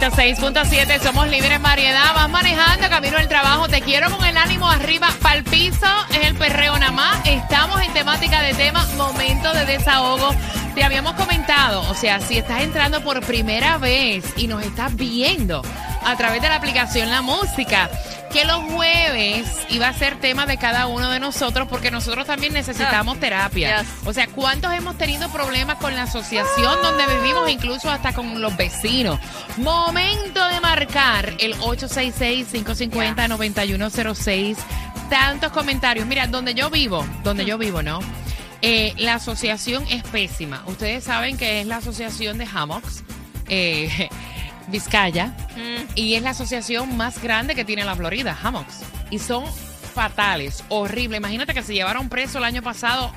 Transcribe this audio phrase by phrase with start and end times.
[0.00, 2.14] 106.7, somos líderes en variedad.
[2.16, 3.68] Vas manejando camino al trabajo.
[3.68, 5.86] Te quiero con el ánimo arriba, para el piso.
[6.10, 7.24] Es el perreo nada más.
[7.24, 10.34] Estamos en temática de tema, momento de desahogo.
[10.74, 15.62] Te habíamos comentado, o sea, si estás entrando por primera vez y nos estás viendo
[16.04, 17.88] a través de la aplicación La Música,
[18.32, 22.52] que los jueves iba a ser tema de cada uno de nosotros porque nosotros también
[22.52, 23.80] necesitamos terapia.
[23.80, 23.88] Yes.
[24.04, 28.56] O sea, ¿cuántos hemos tenido problemas con la asociación donde vivimos, incluso hasta con los
[28.56, 29.20] vecinos?
[29.56, 34.56] Momento de marcar el 866-550-9106.
[35.10, 36.06] Tantos comentarios.
[36.06, 38.00] Mira, donde yo vivo, donde yo vivo, ¿no?
[38.62, 40.62] Eh, la asociación es pésima.
[40.66, 43.04] Ustedes saben que es la asociación de hammocks.
[43.48, 44.08] eh,
[44.68, 45.32] Vizcaya
[45.94, 48.80] y es la asociación más grande que tiene la Florida, Hammocks.
[49.10, 49.44] Y son
[49.94, 51.18] fatales, horribles.
[51.18, 53.12] Imagínate que se llevaron preso el año pasado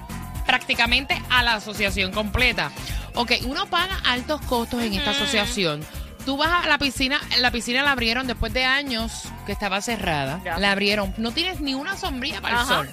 [0.46, 2.72] prácticamente a la asociación completa.
[3.16, 5.84] Ok, uno paga altos costos en esta asociación.
[6.26, 10.42] Tú vas a la piscina, la piscina la abrieron después de años que estaba cerrada.
[10.44, 10.60] Ya.
[10.60, 11.14] La abrieron.
[11.18, 12.90] No tienes ni una sombrilla para el sol.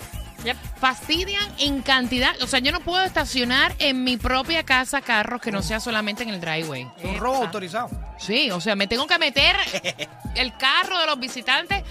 [0.77, 2.35] Fastidian en cantidad.
[2.43, 6.23] O sea, yo no puedo estacionar en mi propia casa carros que no sea solamente
[6.23, 6.87] en el driveway.
[7.03, 7.91] Un robo autorizado.
[8.19, 9.57] Sí, o sea, me tengo que meter
[10.35, 11.83] el carro de los visitantes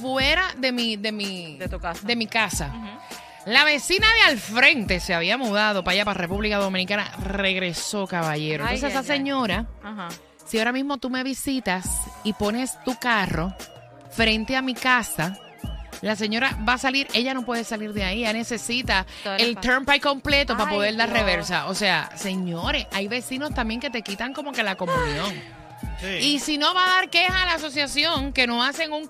[0.00, 2.06] fuera de mi, de mi, De tu casa.
[2.06, 2.72] de mi casa.
[3.46, 8.64] La vecina de al frente se había mudado para allá, para República Dominicana, regresó, caballero.
[8.66, 9.18] Ay, Entonces, ay, esa ay.
[9.18, 10.08] señora, Ajá.
[10.44, 11.86] si ahora mismo tú me visitas
[12.24, 13.54] y pones tu carro
[14.10, 15.38] frente a mi casa,
[16.02, 19.56] la señora va a salir, ella no puede salir de ahí, ella necesita Todo el
[19.56, 21.20] turnpike completo para poder dar Dios.
[21.20, 21.66] reversa.
[21.66, 25.34] O sea, señores, hay vecinos también que te quitan como que la comunión.
[26.20, 29.08] Y si no va a dar queja a la asociación, que no hacen un...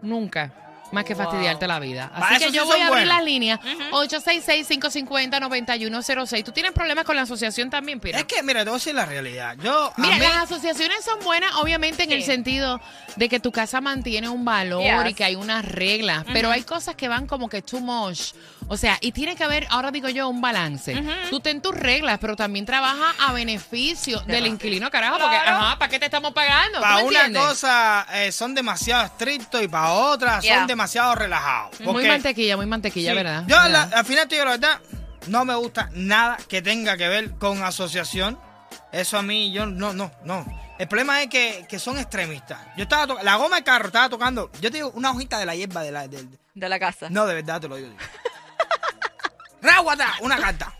[0.00, 0.52] Nunca.
[0.92, 1.24] Más que Wow.
[1.24, 2.10] fastidiarte la vida.
[2.14, 3.58] Así que sí yo voy a abrir las líneas.
[3.92, 6.44] 866-550-9106.
[6.44, 8.18] ¿Tú tienes problemas con la asociación también, Pira?
[8.18, 9.56] Es que, mira, te voy a decir la realidad.
[9.62, 12.80] Yo, Mira, mí- las asociaciones son buenas, obviamente, en el sentido
[13.16, 15.10] de que tu casa mantiene un valor Yes.
[15.10, 18.32] y que hay unas reglas, pero hay cosas que van como que too much.
[18.68, 21.02] O sea, y tiene que haber, ahora digo yo, un balance.
[21.30, 25.90] Tú ten tus reglas, pero también trabaja a beneficio del inquilino, carajo, porque, ajá, ¿para
[25.90, 26.78] qué te estamos pagando?
[26.78, 27.42] ¿Tú para una entiendes?
[27.42, 30.58] cosa eh, son demasiado estrictos y para otra Yeah.
[30.58, 31.78] son demasiado relajados.
[31.80, 33.44] Muy mantequilla, muy mantequilla, Sí, ¿verdad?
[33.46, 33.88] Yo, ¿Verdad?
[33.90, 34.80] la- al final, te digo la verdad,
[35.26, 38.38] no me gusta nada que tenga que ver con asociación.
[38.90, 40.44] Eso a mí, yo no, no, no.
[40.78, 42.58] El problema es que, que son extremistas.
[42.76, 45.46] Yo estaba to- la goma del carro estaba tocando, yo te digo, una hojita de
[45.46, 47.08] la hierba de la, De la casa.
[47.10, 47.90] no, de verdad te lo digo.
[49.62, 50.72] Ráguata, una carta.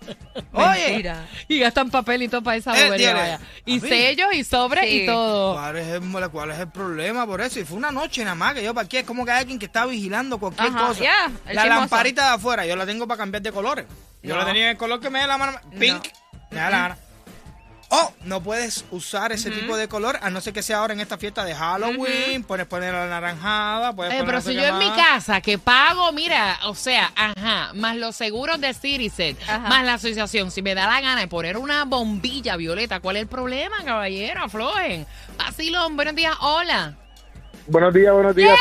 [0.52, 1.26] Oye, Mentira.
[1.46, 3.40] Y gastan papel y todo para esa Eh, bobería, vaya.
[3.64, 5.02] Y sellos y sobres Sí.
[5.02, 5.54] y todo.
[5.54, 7.60] ¿Cuál es, el, ¿Cuál es el problema por eso?
[7.60, 9.58] Y fue una noche nada más que yo para aquí es como que hay alguien
[9.60, 11.00] que está vigilando cualquier Ajá, cosa.
[11.00, 11.80] ya, el la chismoso.
[11.80, 13.86] lamparita de afuera, yo la tengo para cambiar de colores.
[14.22, 14.40] Yo No.
[14.40, 15.58] la tenía en el color que me dé la mano.
[15.78, 16.08] Pink.
[16.50, 16.98] Me da la gana.
[17.94, 21.00] O no puedes usar ese tipo de color, a no ser que sea ahora en
[21.00, 22.42] esta fiesta de Halloween.
[22.42, 23.92] Puedes poner la naranjada.
[23.92, 26.74] Puedes Eh, poner pero no sé si yo en mi casa que pago, mira, o
[26.74, 29.58] sea, ajá, más los seguros de Citizen, Ajá.
[29.58, 33.22] más la asociación, si me da la gana de poner una bombilla violeta, ¿cuál es
[33.24, 34.42] el problema, caballero?
[34.44, 35.06] Aflojen.
[35.36, 36.94] Vacilón, buenos días, hola.
[37.66, 38.58] Buenos días, buenos días.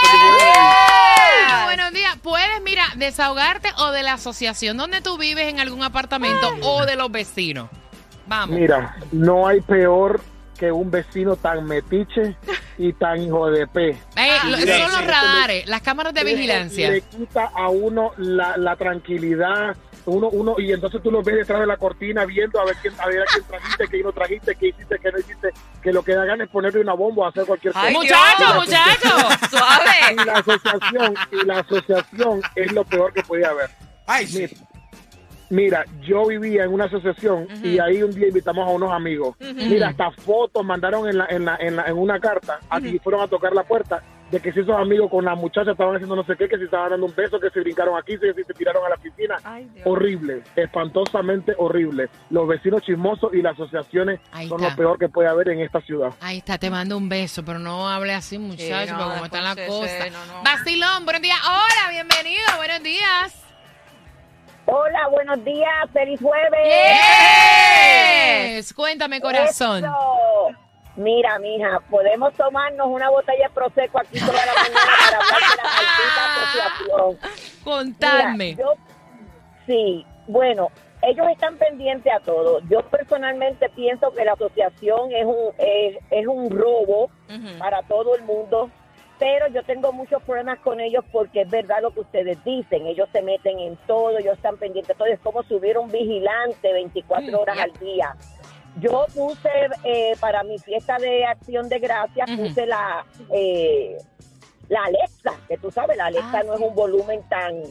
[0.68, 2.18] Ah, Buenos días.
[2.22, 6.96] Puedes, mira, desahogarte o de la asociación donde tú vives en algún apartamento o de
[6.98, 7.70] los vecinos.
[8.32, 8.58] Vamos.
[8.58, 10.22] Mira, no hay peor
[10.58, 12.38] que un vecino tan metiche
[12.78, 13.90] y tan hijo de P.
[13.90, 13.98] Eh,
[14.46, 16.92] lo- esos son los radares, las cámaras de vigilancia.
[16.92, 19.76] Le quita a uno la, la tranquilidad.
[20.06, 22.94] Uno, uno, y entonces tú lo ves detrás de la cortina viendo a ver quién,
[23.00, 25.50] a ver a quién trajiste, qué no trajiste, qué hiciste, qué no hiciste,
[25.84, 27.92] que lo que da gana es ponerle una bomba o hacer cualquier cosa.
[27.92, 29.48] Muchacho, muchacho.
[29.50, 30.14] Suave.
[30.14, 33.70] Y la asociación, y la asociación es lo peor que podía haber.
[34.08, 34.40] Ay, sí.
[34.40, 34.71] Mira,
[35.52, 39.36] mira, yo vivía en una asociación y ahí un día invitamos a unos amigos.
[39.56, 43.22] Mira, hasta fotos mandaron en, la, en, la, en, la- en una carta y fueron
[43.22, 44.02] a tocar la puerta
[44.32, 46.64] de que si esos amigos con la muchacha estaban haciendo no sé qué, que si
[46.64, 49.36] estaban dando un beso, que se brincaron aquí, que si se tiraron a la piscina.
[49.44, 49.70] Ay.
[49.84, 52.10] Horrible, espantosamente horrible.
[52.30, 54.70] Los vecinos chismosos y las asociaciones Ahí son está.
[54.72, 56.14] lo peor que puede haber en esta ciudad.
[56.22, 59.44] Ahí está, te mando un beso, pero no hable así, muchacho, no, porque como están
[59.44, 60.12] las después se- cosas.
[60.28, 60.44] no, no.
[60.44, 61.38] Vacilón, buenos días.
[61.44, 63.38] Hola, bienvenido, buenos días.
[64.66, 66.60] Hola, buenos días, feliz jueves.
[68.56, 68.74] Yes.
[68.74, 69.84] Cuéntame, corazón.
[69.84, 70.50] Eso.
[70.96, 75.58] Mira, mija, podemos tomarnos una botella de Prosecco aquí toda la mañana para hablar de
[75.58, 77.18] la maldita asociación.
[77.64, 78.46] Contadme.
[78.56, 78.76] Mira, yo-
[79.66, 80.70] sí, bueno,
[81.02, 82.60] ellos están pendientes a todo.
[82.70, 87.10] Yo personalmente pienso que la asociación es un, es, es un robo
[87.58, 88.70] para todo el mundo,
[89.22, 92.88] pero yo tengo muchos problemas con ellos porque es verdad lo que ustedes dicen.
[92.88, 95.08] Ellos se meten en todo, ellos están pendientes de todo.
[95.14, 98.16] Es como subir un vigilante 24 horas al día.
[98.80, 99.50] Yo puse
[99.84, 103.06] eh, para mi fiesta de acción de gracias, puse la...
[103.32, 103.96] eh,
[104.70, 107.62] la Alexa, que tú sabes, la Alexa Ah, no es un volumen tan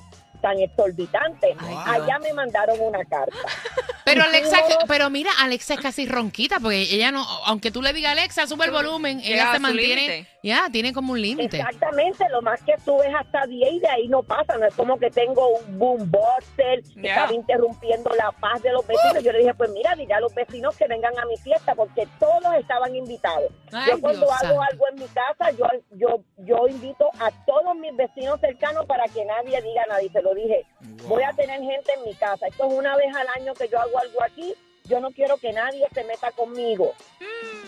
[0.40, 1.56] tan exorbitante.
[1.58, 3.36] Ay, Allá me mandaron una carta.
[4.04, 8.12] Pero Alexa, pero mira, Alexa es casi ronquita porque ella no, aunque tú le digas
[8.12, 11.58] Alexa, sube el volumen, ella se mantiene, ya, tiene como un límite.
[11.58, 14.98] Exactamente, lo más que subes hasta 10 y de ahí no pasa, no es como
[14.98, 17.14] que tengo un boom buster que Ya.
[17.14, 19.22] estaba interrumpiendo la paz de los vecinos.
[19.22, 22.06] Yo le dije, pues mira, dile a los vecinos que vengan a mi fiesta porque
[22.18, 23.50] todos estaban invitados.
[23.72, 24.62] Ay, yo cuando Dios hago santo.
[24.62, 29.24] algo en mi casa, yo, yo, yo invito a todos mis vecinos cercanos para que
[29.24, 30.02] nadie diga nada.
[30.02, 30.64] Y se lo dije,
[31.06, 32.46] voy a tener gente en mi casa.
[32.46, 34.54] Esto es una vez al año que yo hago algo aquí.
[34.84, 36.94] Yo no quiero que nadie se meta conmigo.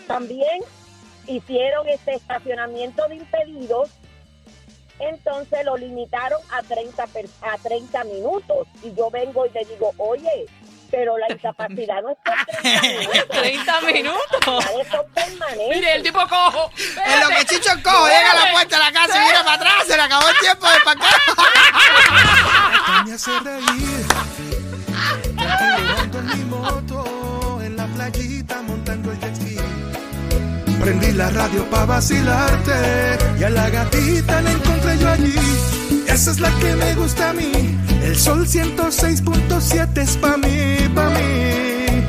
[0.07, 0.61] También
[1.27, 3.89] hicieron este estacionamiento de impedidos.
[4.99, 8.67] Entonces lo limitaron a 30, per- a 30 minutos.
[8.83, 10.45] Y yo vengo y le digo, oye,
[10.91, 13.29] pero la incapacidad no es por 30 minutos.
[13.29, 14.65] 30 minutos.
[15.69, 16.69] Mire, el tipo cojo.
[17.05, 19.53] En lo que Chicho cojo llega a la puerta de la casa y mira para
[19.55, 21.17] atrás, se le acabó el tiempo de para acá.
[30.83, 35.35] Prendí la radio pa' vacilarte y a la gatita la encontré yo allí.
[36.07, 37.51] Esa es la que me gusta a mí.
[38.03, 42.03] El sol 106.7 es pa' mí, pa' mí.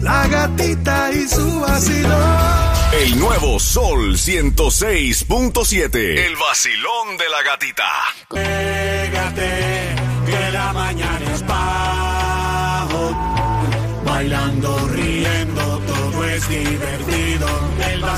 [0.00, 2.68] La gatita y su vacilón.
[2.92, 5.94] El nuevo Sol 106.7.
[5.94, 7.84] El vacilón de la gatita.
[8.30, 9.77] Pégate,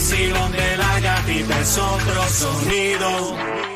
[0.00, 3.69] vacilón de la gatita es otro sonido.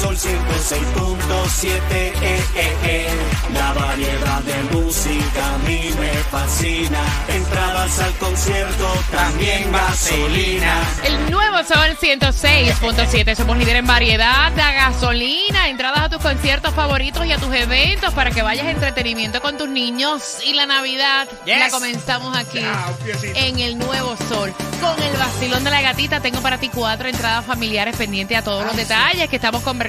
[0.00, 1.72] Sol 106.7.
[1.90, 2.12] Eh,
[2.54, 3.08] eh, eh.
[3.54, 6.98] La variedad de música a mí me fascina.
[7.28, 10.82] Entradas al concierto, también gasolina.
[11.04, 13.34] El nuevo Sol 106.7.
[13.34, 18.12] Somos líder en variedad de gasolina, entradas a tus conciertos favoritos y a tus eventos
[18.12, 20.38] para que vayas a entretenimiento con tus niños.
[20.44, 21.58] Y la Navidad Yes.
[21.58, 22.60] la comenzamos aquí
[23.04, 23.38] piecito.
[23.38, 24.52] en el nuevo Sol.
[24.80, 28.64] Con el vacilón de la gatita tengo para ti cuatro entradas familiares pendientes a todos
[28.66, 29.85] los detalles que estamos conversando.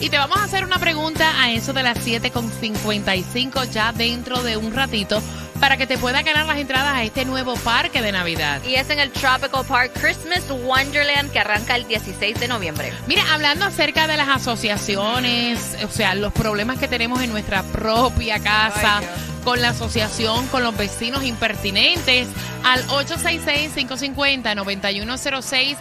[0.00, 4.56] Y te vamos a hacer una pregunta a eso de las 7.55 ya dentro de
[4.56, 5.20] un ratito
[5.60, 8.62] para que te puedas ganar las entradas a este nuevo parque de Navidad.
[8.64, 12.92] Y es en el Tropical Park Christmas Wonderland que arranca el 16 de noviembre.
[13.06, 18.38] Mira, hablando acerca de las asociaciones, o sea, los problemas que tenemos en nuestra propia
[18.40, 19.06] casa, Ay,
[19.44, 22.28] con la asociación, con los vecinos impertinentes,
[22.64, 25.76] al 866-550-9106.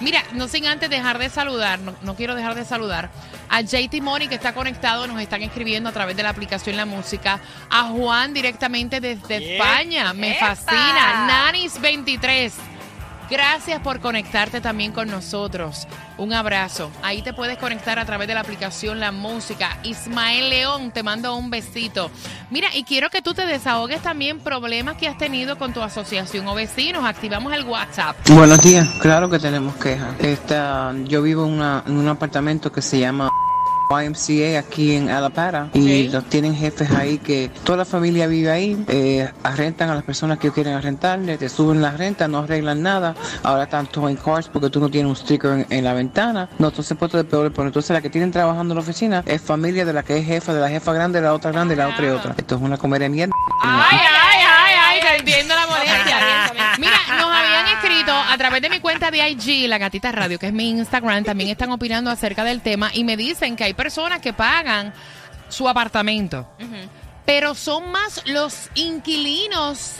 [0.00, 3.10] Mira, no sin antes dejar de saludar, no, no quiero dejar de saludar
[3.48, 6.84] a JT Money que está conectado, nos están escribiendo a través de la aplicación La
[6.84, 9.54] Música, a Juan directamente desde Yeah.
[9.56, 10.56] España, me ¡Epa!
[10.56, 12.52] fascina, Nanis23.
[13.30, 15.86] Gracias por conectarte también con nosotros.
[16.18, 16.90] Un abrazo.
[17.02, 19.78] Ahí te puedes conectar a través de la aplicación La Música.
[19.82, 22.10] Ismael León, te mando un besito.
[22.50, 26.46] Mira, y quiero que tú te desahogues también problemas que has tenido con tu asociación
[26.46, 27.04] o vecinos.
[27.04, 28.16] Activamos el WhatsApp.
[28.30, 30.14] Buenos días, claro que tenemos quejas.
[30.20, 33.30] Esta, yo vivo en, en un apartamento que se llama
[33.90, 38.84] YMCA aquí en Alapara y los tienen jefes ahí que toda la familia vive ahí,
[38.88, 43.14] eh, arrentan a las personas que quieren arrentarle, te suben la renta, no arreglan nada,
[43.42, 46.68] ahora están towing cars porque tú no tienes un sticker en, en la ventana, no,
[46.68, 49.84] entonces puesto de peor, pero entonces la que tienen trabajando en la oficina es familia
[49.84, 51.88] de la que es jefa, de la jefa grande, de la otra grande, de la
[51.88, 52.34] otra y otra.
[52.36, 53.34] Esto es una comer de mierda.
[53.62, 56.13] Ay, ay, ay, ay, entiendo la molestia.
[58.34, 61.50] A través de mi cuenta de IG, La Gatita Radio, que es mi Instagram, también
[61.50, 64.92] están opinando acerca del tema y me dicen que hay personas que pagan
[65.48, 66.48] su apartamento,
[67.24, 69.92] pero son más los inquilinos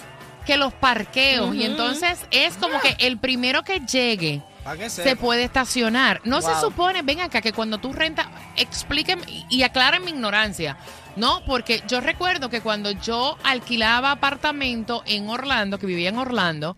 [0.46, 1.54] que los parqueos.
[1.54, 6.20] Y entonces es como que el primero que llegue ¿Para qué se puede estacionar.
[6.24, 8.26] No se supone, ven acá, que cuando tú rentas,
[8.56, 10.76] explíquenme y- y aclaren mi ignorancia.
[11.16, 16.76] No, porque yo recuerdo que cuando yo alquilaba apartamento en Orlando, que vivía en Orlando,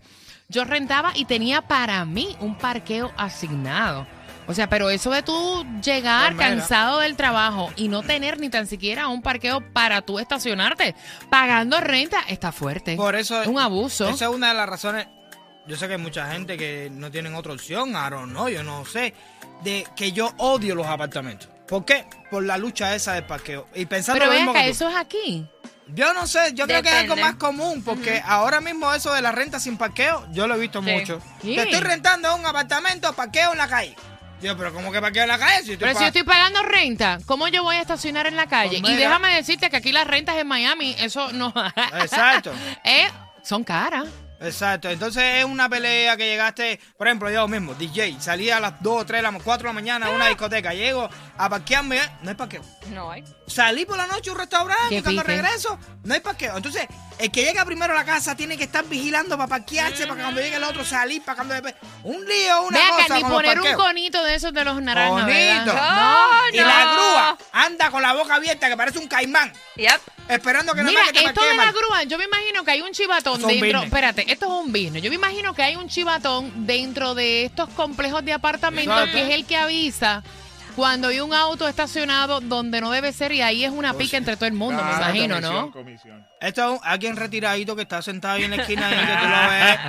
[0.49, 4.07] yo rentaba y tenía para mí un parqueo asignado.
[4.49, 8.49] O sea, pero eso de tú llegar Pues cansado del trabajo y no tener ni
[8.49, 10.95] tan siquiera un parqueo para tú estacionarte,
[11.29, 12.95] pagando renta, está fuerte.
[12.95, 14.07] Por eso es un abuso.
[14.07, 15.07] Esa es una de las razones.
[15.67, 18.85] Yo sé que hay mucha gente que no tienen otra opción, don't know, yo no
[18.85, 19.13] sé,
[19.63, 21.49] de que yo odio los apartamentos.
[21.67, 22.05] ¿Por qué?
[22.31, 23.67] Por la lucha esa del parqueo.
[23.75, 24.69] Y pensando pero que tú.
[24.69, 25.45] eso es aquí.
[25.93, 29.21] Yo no sé, yo creo que es algo más común, porque ahora mismo eso de
[29.21, 30.91] la renta sin parqueo, yo lo he visto Sí.
[30.91, 31.21] mucho.
[31.41, 31.55] Sí.
[31.55, 33.95] Te estoy rentando un apartamento, parqueo en la calle.
[34.41, 35.63] Yo, pero ¿cómo que parqueo en la calle?
[35.63, 38.35] Si estoy Pero si pa- yo estoy pagando renta, ¿cómo yo voy a estacionar en
[38.35, 38.79] la calle?
[38.81, 41.51] Pues y déjame decirte que aquí las rentas en Miami, eso no.
[42.01, 42.51] Exacto.
[42.83, 43.07] Eh,
[43.41, 44.05] son caras.
[44.39, 48.81] Exacto, entonces es una pelea que llegaste, por ejemplo, yo mismo, DJ, salí a las
[48.81, 52.61] 2, 3, 4 de la mañana a una discoteca, llego a parquearme, no hay parqueo.
[52.93, 53.23] No hay.
[53.47, 55.33] Salí por la noche a un restaurante Qué y cuando pique.
[55.41, 56.55] regreso, no hay parqueo.
[56.55, 56.87] Entonces,
[57.19, 60.21] el que llega primero a la casa tiene que estar vigilando para parquearse, para que
[60.23, 61.55] cuando llegue el otro salir, para cuando.
[62.03, 64.81] Un lío, una Ve acá, cosa ni con poner un conito de esos de los
[64.81, 65.65] naranjas, Bonito.
[65.65, 65.95] ¿verdad?
[65.95, 66.67] No, Y no.
[66.67, 70.01] la grúa anda con la boca abierta que parece un caimán, Yep.
[70.29, 71.73] esperando que no Mira, que te esto de la mal.
[71.73, 73.65] grúa, yo me imagino que hay un chivatón Son dentro.
[73.67, 73.83] business.
[73.85, 75.01] Espérate, esto es un business.
[75.01, 79.17] Yo me imagino que hay un chivatón dentro de estos complejos de apartamentos Exacto.
[79.17, 80.23] que es el que avisa
[80.77, 84.35] cuando hay un auto estacionado donde no debe ser y ahí es una pica entre
[84.37, 85.73] todo el mundo, me imagino, ¿no?
[86.39, 89.27] Esto es un- alguien retiradito que está sentado ahí en la esquina ahí que tú
[89.27, 89.79] lo ves.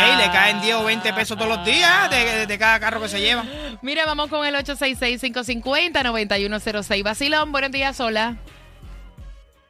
[0.00, 3.08] Ey, le caen 10 o 20 pesos todos los días de, de cada carro que
[3.08, 3.44] se lleva.
[3.82, 7.02] Mira, vamos con el 866-550-9106.
[7.02, 8.36] Basilón, buenos días, hola.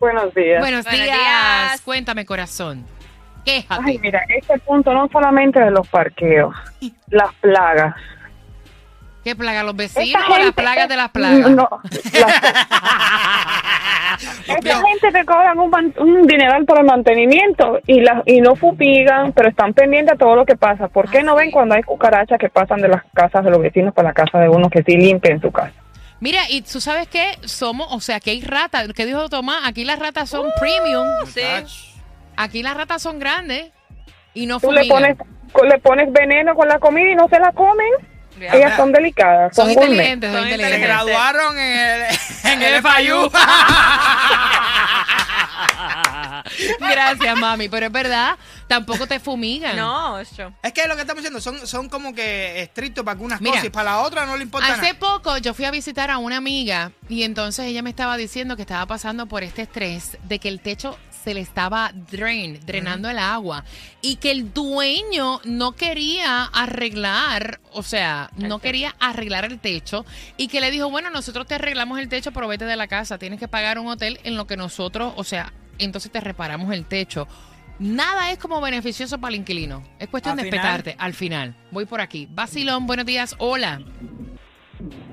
[0.01, 0.61] Buenos días.
[0.61, 1.17] Buenos, Buenos días.
[1.19, 1.81] días.
[1.81, 2.87] Cuéntame, corazón.
[3.45, 3.83] Quéjate.
[3.87, 6.55] Ay, mira, este punto no solamente de los parqueos,
[7.09, 7.95] las plagas.
[9.29, 9.63] ¿Qué plaga?
[9.63, 11.51] ¿Los Esta vecinos o las plagas de las plagas?
[11.51, 11.69] No,
[14.49, 19.33] esta gente que cobran un, un dineral por el mantenimiento y las y no fumigan,
[19.33, 20.89] pero están pendientes a todo lo que pasa.
[20.89, 21.53] ¿Por qué Ah, no ven sí.
[21.53, 24.49] cuando hay cucarachas que pasan de las casas de los vecinos para la casa de
[24.49, 25.75] uno que sí limpien su casa?
[26.21, 27.37] Mira, y tú sabes qué?
[27.45, 28.89] Somos, o sea, que hay ratas.
[28.95, 29.59] ¿Qué dijo Tomás?
[29.67, 31.07] Aquí las ratas son premium.
[31.27, 31.43] Sí.
[32.35, 33.73] Aquí las ratas son grandes
[34.33, 35.19] y no Tú le pones
[35.69, 37.93] le pones veneno con la comida y no se la comen.
[38.41, 40.89] Ellas son delicadas, Son son inteligentes, son Son Se inteligentes.
[40.89, 42.03] graduaron en el,
[42.45, 43.31] en el FIU.
[46.81, 47.69] Gracias, mami.
[47.69, 49.77] Pero es verdad, tampoco te fumigan.
[49.77, 50.53] No, es true.
[50.63, 53.67] Es que lo que estamos diciendo son, son como que estrictos para algunas Mira, cosas
[53.67, 54.99] y para la otra no le importa Hace nada.
[54.99, 58.63] poco yo fui a visitar a una amiga y entonces ella me estaba diciendo que
[58.63, 63.19] estaba pasando por este estrés de que el techo se le estaba drain, drenando el
[63.19, 63.65] agua
[64.01, 70.49] y que el dueño no quería arreglar, o sea, no quería arreglar el techo y
[70.49, 73.41] que le dijo, bueno, nosotros te arreglamos el techo, pero vete de la casa, tienes
[73.41, 75.48] que pagar un hotel en lo que nosotros, o sea,
[75.79, 77.27] entonces te reparamos el techo.
[77.79, 79.83] Nada es como beneficioso para el inquilino.
[79.99, 80.59] Es cuestión Al de final.
[80.67, 80.97] espetarte.
[80.99, 81.55] Al final.
[81.71, 82.27] Voy por aquí.
[82.31, 83.37] Basilón, buenos días.
[83.39, 83.81] Hola.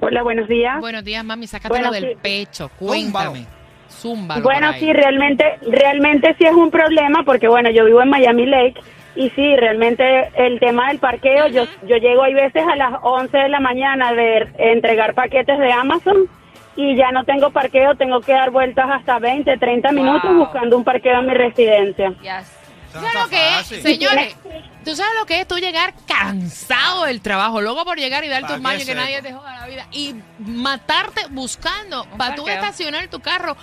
[0.01, 0.79] Hola, buenos días.
[0.79, 1.47] Buenos días, mami.
[1.47, 2.19] Sácatelo Bueno, del sí.
[2.21, 2.69] pecho.
[2.79, 3.31] Zúmbalo.
[3.31, 3.45] Cuéntame.
[3.89, 4.43] Zúmbalo.
[4.43, 4.79] Bueno, por ahí.
[4.81, 8.75] sí, realmente, realmente sí es un problema porque, bueno, yo vivo en Miami Lake
[9.15, 10.03] y sí, realmente
[10.35, 14.11] el tema del parqueo, yo, yo llego hay veces a las 11 de la mañana
[14.13, 16.27] de entregar paquetes de Amazon
[16.75, 20.39] y ya no tengo parqueo, tengo que dar vueltas hasta 20, 30 minutos Wow.
[20.45, 22.09] buscando un parqueo en mi residencia.
[22.21, 22.51] Yes.
[22.89, 24.37] Eso ¿Tú no sabes lo que es, señores?
[24.85, 28.41] ¿Tú sabes lo que es tú llegar cansado del trabajo, luego por llegar y dar
[28.43, 33.19] Pa' tus que nadie te joda la vida y matarte buscando para tú estacionar tu
[33.19, 33.57] carro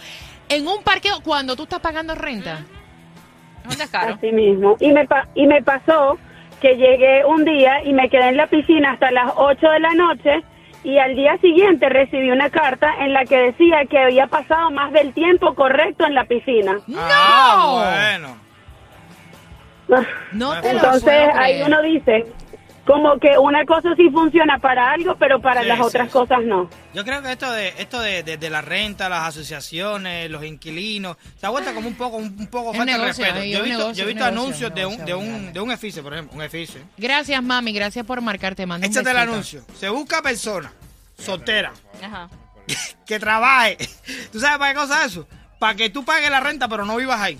[0.48, 2.60] en un parqueo cuando tú estás pagando renta?
[3.66, 4.14] Es un descaro.
[4.14, 4.76] Así mismo.
[4.80, 6.18] Y me, pa- y me pasó
[6.60, 9.94] que llegué un día y me quedé en la piscina hasta las 8 de la
[9.94, 10.42] noche
[10.84, 14.92] y al día siguiente recibí una carta en la que decía que había pasado más
[14.92, 16.78] del tiempo correcto en la piscina.
[16.96, 18.42] Ah, bueno.
[20.32, 22.26] No te lo Entonces ahí uno dice
[22.84, 26.12] como que una cosa sí funciona para algo, pero para Sí, las sí, otras sí.
[26.12, 26.68] cosas no.
[26.94, 31.16] Yo creo que esto de esto de, de- de la renta, las asociaciones, los inquilinos,
[31.38, 33.34] se ha vuelto como un poco un, un poco falta de respeto.
[33.44, 35.60] Yo he visto, negocio, yo he visto negocio, anuncios un de un de un de
[35.60, 36.80] un edificio, por ejemplo, un edificio.
[36.98, 37.72] Gracias, mami.
[37.72, 38.66] Gracias por marcarte.
[38.66, 39.62] Mando un Échate el anuncio.
[39.78, 40.72] Se busca persona
[41.18, 41.72] soltera
[42.02, 42.28] Ajá.
[43.06, 43.76] que trabaje.
[44.32, 45.28] ¿Tú sabes para qué cosa es eso?
[45.58, 47.38] Para que tú pagues la renta, pero no vivas ahí.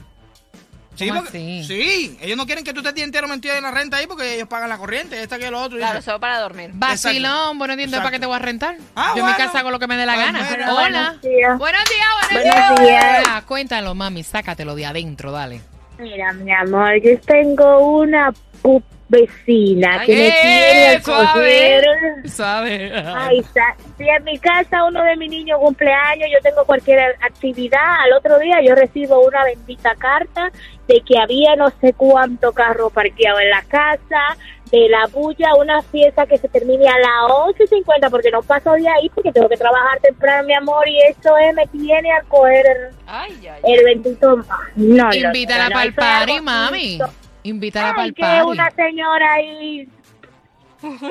[0.94, 1.64] Sí, ¿Cómo porque- así?
[1.64, 4.06] sí, ellos no quieren que tú estés el día entero metido en la renta ahí
[4.06, 5.78] porque ellos pagan la corriente, esta que lo otro.
[5.78, 6.70] Claro, solo para dormir.
[6.75, 7.90] Vacilón, buenos días.
[7.90, 8.76] ¿Para qué te voy a rentar?
[8.94, 9.37] Ah, Yo en mi bueno.
[9.38, 10.49] casa hago lo que me dé la Pues gana.
[10.50, 10.72] Hola.
[10.75, 11.58] Buenos días.
[11.58, 13.25] Buenos días, buenos, Buenos días.
[13.28, 14.22] Ah, Cuéntalo, mami.
[14.22, 15.62] Sácatelo de adentro, dale.
[15.99, 18.30] Mira, mi amor, yo tengo una
[18.62, 18.82] pu-
[19.12, 21.26] vecina que me ¡Eh, quiere suave!
[21.35, 22.31] coger.
[22.31, 22.92] Suave.
[23.14, 28.00] Ay, sa- si en mi casa uno de mis niños cumpleaños, yo tengo cualquier actividad,
[28.04, 30.50] al otro día yo recibo una bendita carta
[30.88, 34.37] de que había no sé cuánto carro parqueado en la casa,
[34.71, 38.88] de la bulla, una fiesta que se termine a las 11.50 porque no paso de
[38.88, 42.64] ahí porque tengo que trabajar temprano, mi amor, y eso es, me tiene a coger
[42.66, 44.37] el, Ay, ay, el bendito...
[44.37, 44.45] No,
[44.76, 46.99] no, no, Invítala no, para el party, mami.
[46.99, 47.22] bonito.
[47.44, 49.88] Invítala para Ay, que una señora ahí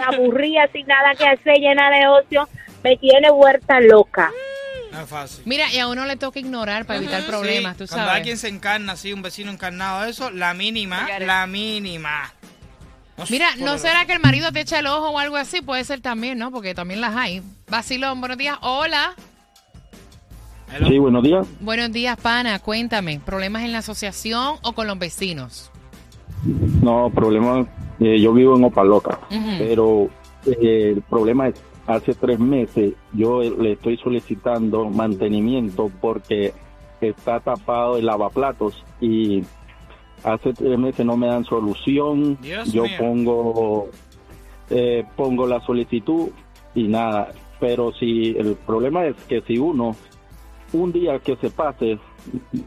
[0.07, 2.47] aburrida sin nada que hacer, llena de ocio,
[2.83, 4.31] me tiene vuelta loca.
[4.91, 5.43] No es fácil.
[5.45, 8.17] Mira, y a uno le toca ignorar para evitar problemas, tú Sí, Cuando sabes.
[8.19, 12.33] alguien se encarna así, un vecino encarnado, eso, la mínima, la mínima.
[13.17, 15.61] No Mira, ¿no será que el marido te echa el ojo o algo así?
[15.61, 16.51] Puede ser también, ¿no?
[16.51, 17.41] Porque también las hay.
[17.69, 18.57] Vacilón, buenos días.
[18.61, 19.13] Hola.
[20.73, 20.87] Hello.
[20.87, 21.47] Sí, buenos días.
[21.59, 22.59] Buenos días, pana.
[22.59, 25.70] Cuéntame, ¿problemas en la asociación o con los vecinos?
[26.81, 27.65] No, problema,
[27.99, 29.51] eh, yo vivo en Opaloca, Ujú.
[29.59, 30.09] pero
[30.45, 36.53] eh, el problema es, hace tres meses yo le estoy solicitando mantenimiento porque
[36.99, 39.43] está tapado el lavaplatos y
[40.23, 42.37] hace tres meses no me dan solución.
[42.41, 43.89] Dios yo pongo
[44.69, 46.29] eh, pongo la solicitud
[46.75, 47.31] y nada.
[47.59, 49.95] Pero si el problema es que si uno
[50.73, 51.99] un día que se pase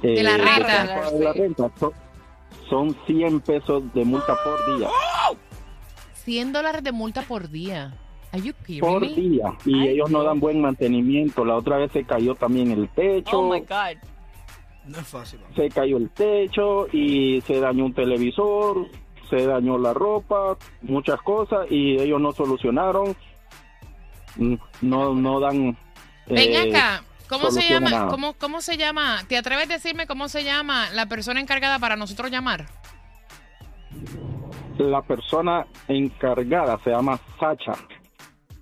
[0.02, 1.10] eh, la renta.
[1.10, 1.70] de la renta,
[2.68, 4.88] son, son 100 pesos de multa por día.
[6.24, 7.94] 100 dólares de multa por día.
[8.32, 9.08] Are you kidding Por me?
[9.14, 9.52] día.
[9.64, 11.44] Y ellos no dan buen mantenimiento.
[11.44, 13.38] La otra vez se cayó también el techo.
[13.40, 13.98] Oh my God.
[14.86, 15.40] No es fácil.
[15.56, 18.86] se cayó el techo y se dañó un televisor,
[19.30, 23.16] se dañó la ropa, muchas cosas y ellos no solucionaron,
[24.36, 25.78] Mm, no no dan.
[26.26, 27.04] Ven eh, acá.
[27.38, 28.08] ¿Cómo se llama?
[28.08, 29.22] ¿Cómo, ¿Cómo se llama?
[29.28, 32.66] ¿Te atreves a decirme cómo se llama la persona encargada para nosotros llamar?
[34.78, 37.72] La persona encargada se llama Sacha.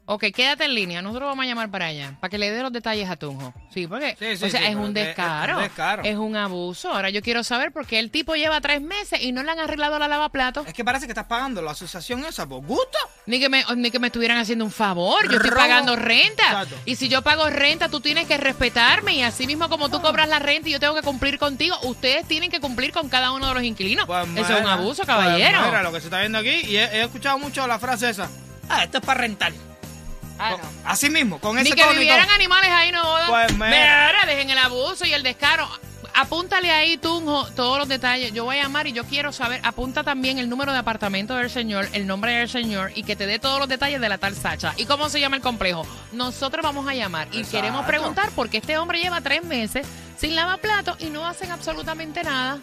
[0.04, 1.00] Ok, quédate en línea.
[1.00, 3.54] Nosotros vamos a llamar para allá, para que le dé los detalles a Tunjo.
[3.72, 6.02] Sí, porque Sí, sí, o sea, sí, es un es- es- descaro, es descaro.
[6.02, 6.90] es un abuso.
[6.92, 9.60] Ahora yo quiero saber por qué el tipo lleva tres meses y no le han
[9.60, 10.66] arreglado la lavaplatos.
[10.66, 12.98] Es que parece que estás pagando la asociación esa por gusto.
[13.26, 15.22] Ni que, me, ni que me estuvieran haciendo un favor.
[15.30, 15.60] Yo estoy Robo.
[15.60, 16.42] pagando renta.
[16.46, 16.74] Exacto.
[16.84, 19.14] Y si yo pago renta, tú tienes que respetarme.
[19.14, 22.26] Y así mismo como tú cobras la renta y yo tengo que cumplir contigo, ustedes
[22.26, 24.06] tienen que cumplir con cada uno de los inquilinos.
[24.06, 25.62] Pues Eso es un abuso, pues caballero.
[25.64, 28.28] mira lo que se está viendo aquí y he, he escuchado mucho la frase esa.
[28.68, 29.52] Ah, esto es para rentar.
[30.38, 30.58] Ah, no.
[30.84, 32.34] Así mismo, con Ni ese que tono y vivieran todo.
[32.34, 33.02] animales ahí, no.
[33.28, 33.52] Pues.
[33.54, 35.68] Mira, dejen el abuso y el descaro.
[36.14, 38.32] Apúntale ahí, Tunjo, todos los detalles.
[38.34, 39.60] Yo voy a llamar y yo quiero saber.
[39.64, 43.24] Apunta también el número de apartamento del señor, el nombre del señor y que te
[43.26, 44.74] dé todos los detalles de la tal Sacha.
[44.76, 45.86] ¿Y cómo se llama el complejo?
[46.12, 47.56] Nosotros vamos a llamar y Exacto.
[47.56, 49.86] queremos preguntar por qué este hombre lleva tres meses
[50.18, 52.58] sin lavaplatos y no hacen absolutamente nada.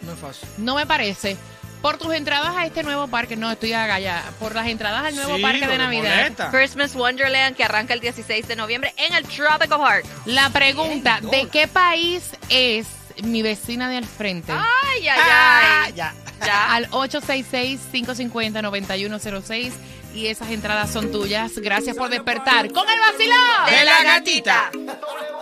[0.00, 0.48] No es fácil.
[0.56, 1.36] No me parece.
[1.82, 5.34] Por tus entradas a este nuevo parque, no estoy allá, por las entradas al nuevo
[5.36, 6.14] Sí, parque de Navidad.
[6.16, 6.50] molesta.
[6.52, 10.04] Christmas Wonderland que arranca el 16 de noviembre en el Tropical Park.
[10.26, 12.86] La pregunta, ¿de qué país es
[13.24, 14.52] mi vecina de al frente?
[14.52, 15.92] Ay, ay, Ah, ay.
[15.94, 16.14] ya.
[16.44, 16.74] Ya.
[16.74, 19.72] Al 866-550-9106
[20.14, 21.52] y esas entradas son tuyas.
[21.56, 24.70] Gracias por despertar con el vacilón De la gatita.